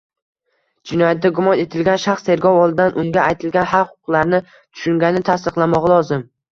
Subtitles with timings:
[0.91, 6.31] Jinoyatda gumon etilgan shaxs tergov oldidan unga aytilgan haq-huquqlarini tushungani tasdiqlanmog‘i lozim.